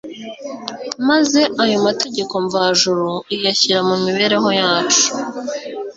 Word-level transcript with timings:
maze 1.07 1.41
ayo 1.63 1.77
mategeko 1.87 2.33
mvajuru 2.45 3.09
iyashyira 3.35 3.79
mu 3.89 3.95
mibereho 4.03 4.49
yacu 4.61 5.05